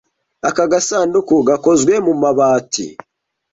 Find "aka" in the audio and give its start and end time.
0.47-0.63